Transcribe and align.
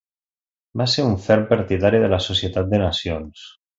Va 0.81 0.87
ser 0.93 1.03
un 1.09 1.13
ferm 1.27 1.45
partidari 1.51 1.99
de 2.05 2.09
la 2.15 2.21
Societat 2.29 2.73
de 2.73 2.81
Nacions. 2.85 3.45